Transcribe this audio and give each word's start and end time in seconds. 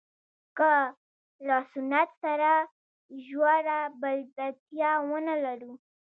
که 0.57 0.71
له 1.47 1.57
سنت 1.71 2.09
سره 2.23 2.51
ژوره 3.25 3.79
بلدتیا 4.01 4.91
ونه 5.09 5.35
لرو. 5.43 5.71